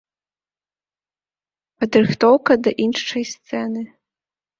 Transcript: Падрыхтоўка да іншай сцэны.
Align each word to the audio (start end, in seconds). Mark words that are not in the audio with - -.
Падрыхтоўка 1.83 2.51
да 2.69 2.73
іншай 2.87 3.23
сцэны. 3.33 3.85